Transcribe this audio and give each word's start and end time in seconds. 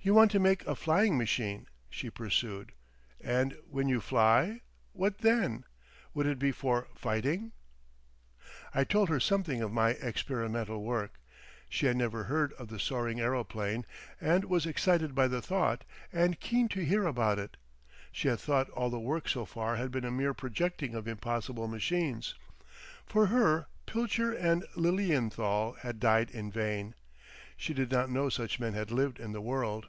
"You 0.00 0.14
want 0.14 0.30
to 0.30 0.38
make 0.40 0.66
a 0.66 0.74
flying 0.74 1.18
machine," 1.18 1.66
she 1.90 2.08
pursued, 2.08 2.72
"and 3.20 3.54
when 3.70 3.90
you 3.90 4.00
fly? 4.00 4.62
What 4.94 5.18
then? 5.18 5.64
Would 6.14 6.24
it 6.24 6.38
be 6.38 6.50
for 6.50 6.88
fighting?" 6.94 7.52
I 8.74 8.84
told 8.84 9.10
her 9.10 9.20
something 9.20 9.60
of 9.60 9.70
my 9.70 9.90
experimental 9.90 10.82
work. 10.82 11.20
She 11.68 11.84
had 11.84 11.98
never 11.98 12.24
heard 12.24 12.54
of 12.54 12.68
the 12.68 12.80
soaring 12.80 13.20
aeroplane, 13.20 13.84
and 14.18 14.46
was 14.46 14.64
excited 14.64 15.14
by 15.14 15.28
the 15.28 15.42
thought, 15.42 15.84
and 16.10 16.40
keen 16.40 16.70
to 16.70 16.86
hear 16.86 17.04
about 17.06 17.38
it. 17.38 17.58
She 18.10 18.28
had 18.28 18.40
thought 18.40 18.70
all 18.70 18.88
the 18.88 18.98
work 18.98 19.28
so 19.28 19.44
far 19.44 19.76
had 19.76 19.90
been 19.90 20.06
a 20.06 20.10
mere 20.10 20.32
projecting 20.32 20.94
of 20.94 21.06
impossible 21.06 21.68
machines. 21.68 22.34
For 23.04 23.26
her 23.26 23.66
Pilcher 23.84 24.32
and 24.32 24.64
Lilienthal 24.74 25.74
had 25.82 26.00
died 26.00 26.30
in 26.30 26.50
vain. 26.50 26.94
She 27.58 27.74
did 27.74 27.90
not 27.92 28.08
know 28.08 28.30
such 28.30 28.58
men 28.58 28.72
had 28.72 28.90
lived 28.90 29.20
in 29.20 29.32
the 29.32 29.42
world. 29.42 29.88